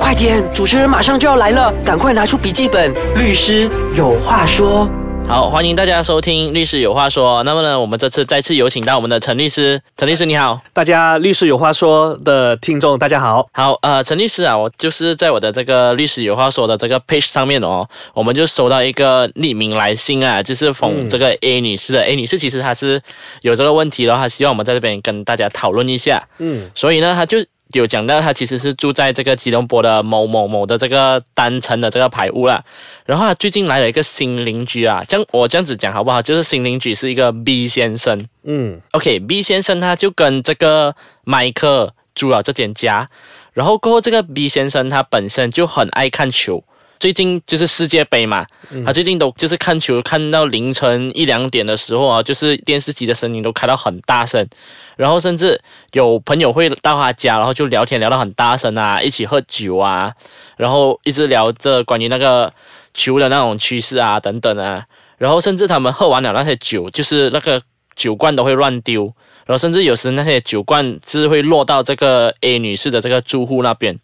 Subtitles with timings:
[0.00, 2.92] 快点，主持人马上就要来了，赶快拿出笔记本。
[3.14, 4.88] 律师有话说。
[5.28, 7.40] 好，欢迎大家收听《律师有话说》。
[7.44, 9.80] 那么呢，我们这次再次有请到我们的陈律师。
[9.96, 13.46] 陈律师你好，大家律师有话说的听众大家好。
[13.52, 22.02] 好，呃，陈律师啊，我就是在我的这个律师有话说的这个 page 上面哦，我们就收到一个匿名来信啊，就是讽这个 A 女士的。
[22.02, 23.00] A 女士其实她是
[23.42, 26.20] 有这个问题的话，希望我们在这边跟大家讨论一下。
[26.38, 27.38] 嗯，所以呢，她就。
[27.72, 32.62] 有讲到他其实是住在这个吉隆坡的某某某的这个单层的这个排屋啦，
[33.06, 36.20] 然后他最近来了一个新邻居啊，这样我这样子讲好不好？
[36.22, 40.94] 就是新邻居是一个 B 先生，嗯，OK，B 先生他就跟这个
[41.24, 43.08] 麦克租了这间家，
[43.52, 46.64] 然后过后这个 B 先生他本身就很爱看球。
[47.02, 48.46] 最近就是世界杯嘛，
[48.86, 54.46] 他最近都就是看球看到凌晨一两点的时候啊，就是电视机的声音都开到很大声，
[54.94, 55.60] 然后甚至
[55.94, 60.12] 有朋友会到他家，然后就聊天聊到很大声啊，一起喝酒啊，
[60.56, 62.54] 然后一直聊着关于那个
[62.94, 64.84] 球的那种趋势啊等等啊，
[65.18, 67.60] 然后甚至他们喝完了那些酒，就是那个
[67.96, 69.12] 酒罐都会乱丢，
[69.44, 73.98] 然后甚至有时那些酒罐是会落到这个 A 女士的这个住户那边。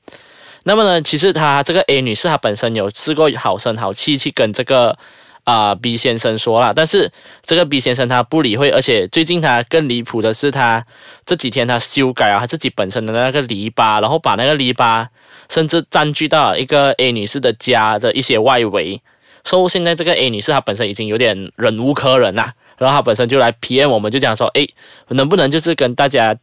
[0.68, 4.98] 那么呢，其实她这个 A 女士她本身有试过好声好气去跟这个
[5.44, 7.10] 啊 B 先生说了，但是
[7.42, 10.84] 这个 B 先生他不理会，而且最近他更离谱的是，他
[11.24, 15.06] 这几天他修改啊他自己本身的那个篱笆，然后把那个篱笆
[15.48, 19.00] 甚至占据到了一个 A 女士的家的一些外围，
[19.44, 24.68] 所以现在这个 A 女士她本身已经有点忍无可忍啦，然后她本身就来 PM 我们就讲说，哎，
[25.08, 26.36] 能不能就是跟大家。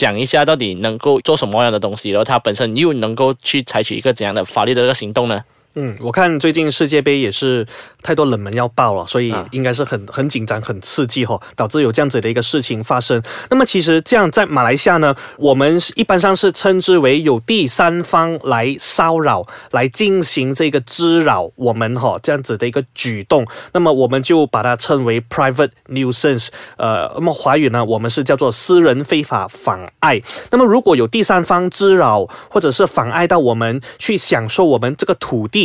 [0.00, 5.44] 讲一下到底能够做什么样的东西，然后他本身又能够去采取一个怎样的法律的这个行动呢？
[5.74, 7.64] 嗯，我看最近世界杯也是
[8.02, 13.22] 太多冷门要爆了，所以应该是很很紧张、很刺激哈，导致有这样子的一个事情发生。
[13.50, 26.48] 那么其实这样在马来西亚呢，我们一般上是称之为有第三方来骚扰、来进行这个滋扰我们哈这样子的一个举动，那么我们就把它称为 private nuisance。
[26.78, 30.20] 呃，那么华语呢，我们是叫做私人非法妨碍。
[30.50, 35.59] 那么如果有第三方滋扰或者是妨碍到我们去享受我们这个土地，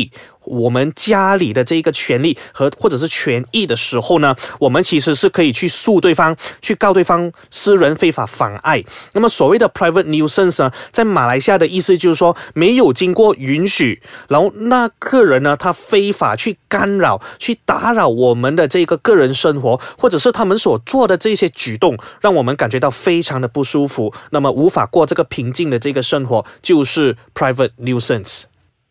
[0.46, 8.84] 我们家里的这一个权利和或者是权益的时候呢，我们其实是可以去诉对方，去告对方私人非法妨碍。
[9.14, 28.44] 那么所谓的 private nuisance 呢，在马来西亚的意思就是说，没有经过允许，然后那个人呢，他非法去干扰、去打扰我们的这个个人生活，或者是他们所做的这些举动，让我们感觉到非常的不舒服，那么无法过这个平静的这个生活，就是 private nuisance。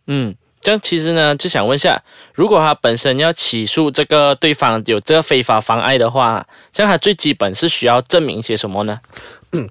[0.09, 0.35] 嗯。
[0.65, 2.03] 这样其实呢，就想问一下，
[2.33, 8.99] 如果他本身要起诉这个对方有这个非法妨碍的话，这样他最基本是需要证明些什么呢？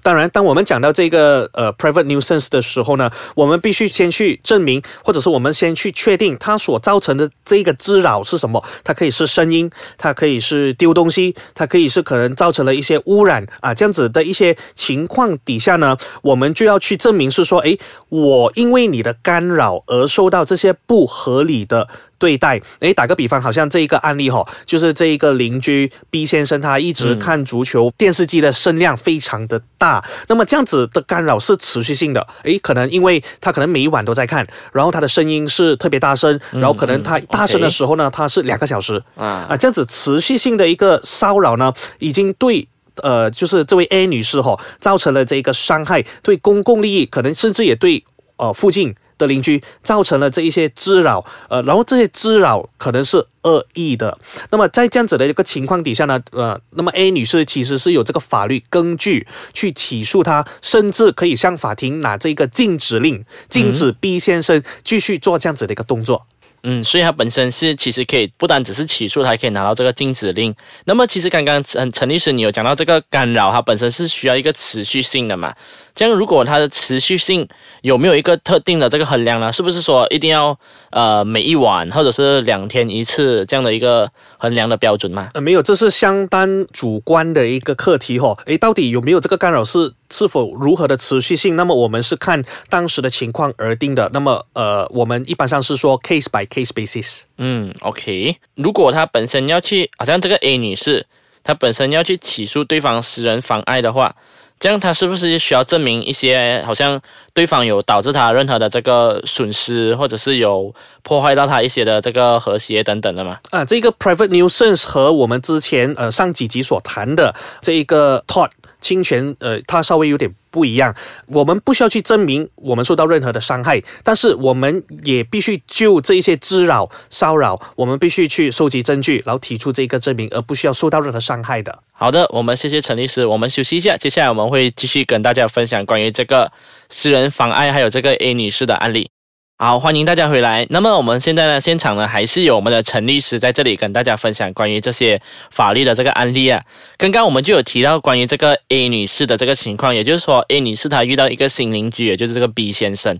[0.02, 8.62] 当然，当我们讲到这个呃 private nuisance 的时候呢，我们必须先去证明，或者是我们先去确定它所造成的这个滋扰是什么。
[8.82, 17.78] 它可以是声音，它可以是丢东西，它可以是可能造成了一些污染啊，这样子的一些情况底下呢，我们就要去证明是说，诶，
[18.08, 21.88] 我因为你的干扰而受到这些不合理的。
[22.18, 42.66] 对待，诶，打个比方，好像这一个案例哈，就是这一个邻居 B 先生，他一直看足球，电视机的声量非常的大，那么这样子的干扰是持续性的，诶，可能因为他可能每一晚都在看，然后他的声音是特别大声，然后可能他大声的时候呢，他是两个小时，啊啊，这样子持续性的一个骚扰呢，已经对，
[43.02, 48.04] 呃，就是这位 A 女士哈，造成了这个伤害，对公共利益，可能甚至也对，
[48.36, 48.94] 呃，附近。
[49.26, 54.18] 邻居造成了这一些滋扰，呃，然后这些滋扰可能是恶意的。
[54.50, 66.26] 那么在这样子的一个情况底下呢，呃，那么 A 女士其实是有这个法律根据去起诉他，甚至可以向法庭拿这个禁止令，禁止 B 先生继续做这样子的一个动作。
[66.66, 70.54] 嗯，所以他本身是其实可以不单只是起诉，他还可以拿到这个禁止令。
[70.86, 75.54] 那么其实刚刚陈陈律师你有讲到这个干扰，它本身是需要一个持续性的嘛？
[75.94, 77.46] 这样如果它的持续性
[77.82, 79.52] 有没有一个特定的这个衡量呢？
[79.52, 80.58] 是不是说一定要
[80.90, 85.28] 呃每一晚或者是两天一次这样的一个衡量的标准吗？
[85.34, 88.36] 呃，没有，这是相当主观的一个课题哈。
[88.46, 89.92] 诶，到底有没有这个干扰是？
[90.10, 91.56] 是否如何的持续性？
[91.56, 94.10] 那么我们是看当时的情况而定的。
[94.12, 97.22] 那么呃，我们一般上是说 case by case basis。
[97.38, 98.36] 嗯，OK。
[98.54, 101.06] 如果他本身要去，好像这个 A 女士，
[101.42, 104.14] 她本身要去起诉对方私人妨碍的话，
[104.60, 107.00] 这样她是不是需要证明一些，好像
[107.32, 113.38] 对方有导致她任何的这个损失，或者是有破坏到她一些的这个和谐等等的嘛？
[113.50, 118.50] 啊，这个 private nuisance 和我们之前呃上几集所谈的这一个 tort。
[118.84, 120.94] 侵权，呃，它稍微有点不一样。
[121.28, 131.80] 我们不需要去证明我们受到任何的伤害，但是我们也必须就这一些滋扰、骚扰，我们必须去收集证据，然后提出这个证明，而不需要受到任何伤害的。
[131.92, 136.52] 好的，我们谢谢陈律师，我们休息一下，接下来我们会继续跟大家分享关于这个
[136.90, 139.13] 私人妨碍还有这个 A 女士的案例。
[139.56, 140.66] 好，欢迎大家回来。
[140.70, 145.22] 那么我们现在呢，现场呢还是有我们的陈律师在这里跟大家分享关于这些
[145.52, 146.60] 法律的这个案例啊。
[146.98, 153.16] 刚刚我们就有提到关于这个 A 女士的这个情况，也就是说 A 女士她遇到一个新邻居，也就是这个 B 先生。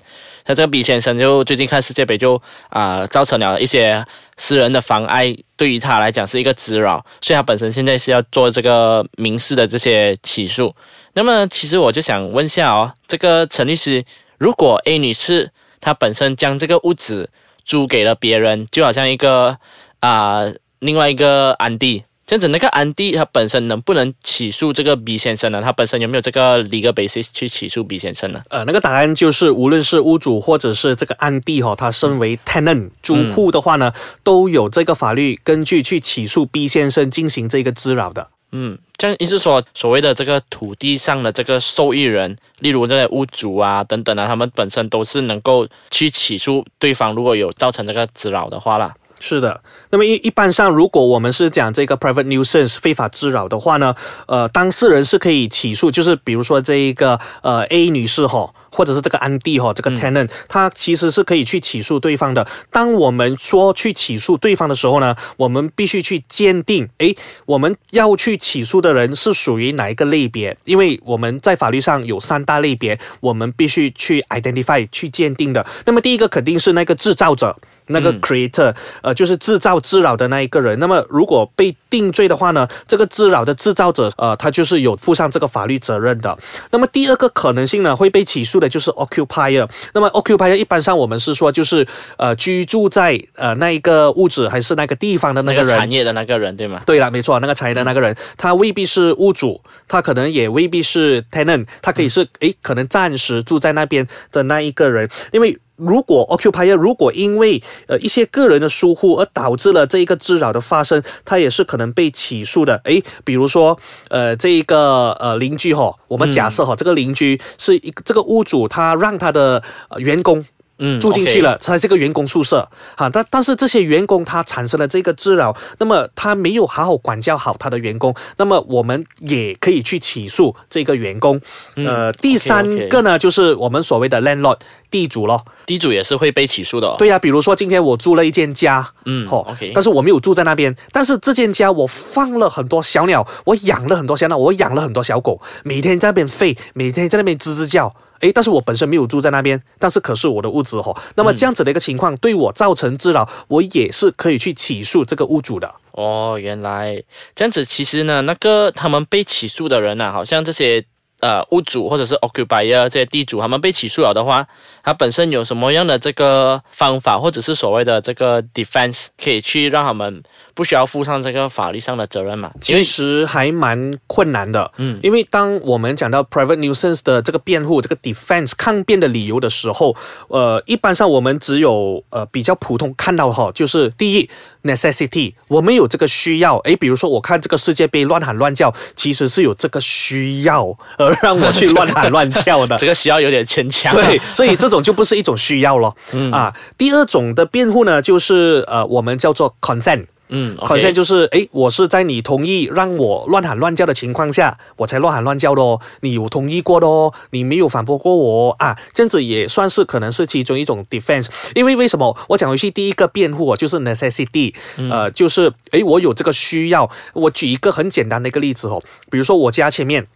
[0.47, 4.05] 那这个 B 先生就最近看世界杯就啊造成了一些
[4.37, 10.75] 私人的妨碍，对于他来讲是一个滋扰，所以他本身现在是要做这个民事的这些起诉。
[11.13, 14.05] 那么其实我就想问下哦，这个陈律师，
[14.37, 15.53] 如果 A 女士
[15.85, 17.29] 他本身将这个屋子
[17.63, 19.59] 租给了别人，就好像一个
[20.01, 20.43] 啊，
[20.79, 25.61] 另外一个安迪这样子，那个安迪他本身能不能起诉这个 B 先生呢？
[25.61, 28.43] 他本身有没有这个 legal basis 去起诉 B 先生呢？
[28.49, 33.93] 呃，那个答案就是，无论是屋主或者是这个安迪哈，他身为 tenant 租户的话呢，
[34.23, 38.29] 都有这个法律根据去起诉 B 先生进行这个滋扰的。
[38.57, 48.95] 嗯，这样意思说，所谓的这个土地上的这个受益人，例如这些屋主啊等等啊，他们本身都是能够去起诉对方，如果有造成这个滋扰的话啦。
[49.27, 53.95] 是的，那么一一般上，如果我们是讲这个 private nuisance 非法滋扰的话呢，
[54.27, 58.53] 呃，当事人是可以起诉，就是比如说这一个呃 A 女士哈。
[58.77, 62.45] 或者是这个安迪哈，这个 tenant，他其实是可以去起诉对方的。
[62.73, 67.17] 当我们说去起诉对方的时候呢，我们必须去鉴定，诶，
[67.47, 70.57] 我们要去起诉的人是属于哪一个类别？
[70.65, 75.65] 因为我们在法律上有三大类别，我们必须去 identify 去鉴定的。
[75.87, 77.57] 那么第一个肯定是那个制造者。
[77.87, 80.79] 那个 creator，呃，就是制造滋扰的那一个人。
[80.79, 86.37] 那么，如果被定罪的话呢，这个滋扰的制造者，呃，他就是有负上这个法律责任的。
[86.71, 89.69] 那么，第二个可能性呢，会被起诉的就是 occupier。
[89.93, 91.87] 那么，occupier 一般上我们是说，就是
[92.17, 96.83] 呃，居住在呃那一个屋子还是那个地方的那个人，产业的那个人，对吗？
[96.87, 105.59] 对了，没错，那个产业的那个人，他未必是屋主，他可能也未必是 tenant，他可以是诶，可能暂时住在那边的那一个人，因为。
[105.77, 112.81] 如果 occupier 如果因为呃一些个人的疏忽而导致了这一个滋扰的发生，他也是可能被起诉的。
[112.85, 113.79] 诶，比如说
[114.09, 119.63] 呃这一个呃邻居哈，我们假设哈这个邻居是一个这个屋主，他让他的
[119.99, 120.45] 员工。
[120.87, 131.41] 嗯，住进去了，它这个员工宿舍，哈，但但是这些员工他产生了这个滋扰，那么他没有好好管教好他的员工，那么我们也可以去起诉这个员工。
[131.77, 134.59] 呃，第三个呢，就是我们所谓的 landlord
[134.91, 136.95] 地主咯，地主也是会被起诉的。
[136.99, 147.95] 对呀，比如说今天我租了一间家，嗯，好，OK，但是我没有住在那边，但是这间家我放了很多小鸟，我养了很多小鸟，我养了很多小狗，每天在那边吠，每天在那边吱吱叫。
[148.25, 155.75] 诶，但是我本身没有住在那边，但是可是我的屋子哦，那么这样子的一个情况对我造成滋扰，我也是可以去起诉这个屋主的。
[155.93, 157.03] 哦，原来
[157.35, 160.85] 这样子，其实呢，那个他们被起诉的人呢，好像这些。
[161.25, 164.47] 呃，屋主或者是 occupier 这些地主，他们被起诉了的话，
[164.83, 170.23] 他本身有什么样的这个方法，或者是所谓的这个 defense，可以去让他们
[170.53, 172.51] 不需要负上这个法律上的责任嘛？
[172.61, 179.97] 其实还蛮困难的，嗯，因为当我们讲到 private nuisance 的这个辩护、这个 defense 抗辩的理由的时候，
[180.29, 184.29] 呃，一般上我们只有呃比较普通看到哈，就是第一
[184.65, 190.67] necessity，我们有这个需要，诶，比如说我看这个世界杯乱喊乱叫，其实是有这个需要，
[190.99, 193.95] 而让我去乱喊乱叫的， 这个需要有点牵强。
[193.95, 195.95] 对，所以这种就不是一种需要了。
[196.13, 200.07] 嗯啊，第二种的辩护呢，就是呃，我们叫做 consent。
[200.29, 205.79] 嗯，consent 就是哎，我是在你同意让我乱喊乱叫的情况下，我才乱喊乱叫的哦。
[206.01, 211.29] 你有同意过的哦，你没有反驳过我啊，这样子也算是可能是其中一种 defense。
[211.55, 216.91] 因为为什么我讲回去第一个辩护哦，就是 necessity，呃，就是哎，我有这个需要。
[217.13, 220.07] 我举一个很简单的一个例子哦，比如说我家前面。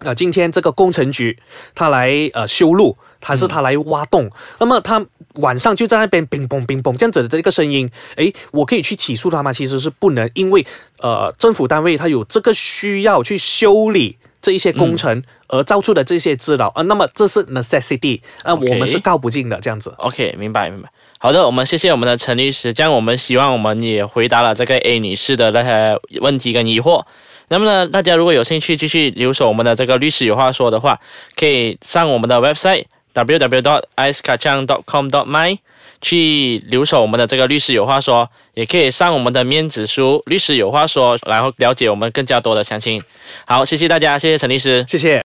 [0.00, 1.38] 呃，今天这个工程局
[1.74, 2.94] 他来呃修路，
[3.26, 4.30] 还是他来挖洞？
[4.60, 5.04] 那么他
[5.34, 9.52] 晚上就在那边乒嘣乒嘣这样子的这个声音，诶，我可以去起诉他吗？
[9.52, 10.64] 其实是不能，因为
[11.00, 19.92] 呃政府单位他有这个需要去修理这一些工程而造出的这些滋扰啊，那么这是 necessity 啊，我们是告不进的这样子。
[19.98, 20.88] OK，明白明白。
[21.18, 27.04] 好的，我们谢谢我们的陈律师，这样我们希望我们也回答了这个 A 女士的那些问题跟疑惑。
[27.48, 31.00] 那么呢，大家如果有兴趣继续留守我们的这个律师有话说的话，
[31.36, 32.84] 可以上我们的 website
[33.24, 35.58] www dot icekacang dot com dot my
[36.00, 43.02] 去留守我们的这个律师有话说，也可以上我们的面子书律师有话说，然后了解我们更加多的详情。
[43.46, 44.84] 好，谢谢大家，谢谢陈律师。
[44.86, 45.14] 谢谢。